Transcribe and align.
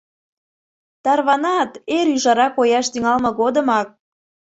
Тарванат 1.03 1.71
эр 1.97 2.07
ӱжара 2.15 2.47
кояш 2.55 2.85
тӱҥалме 2.93 3.31
годымак. 3.39 3.89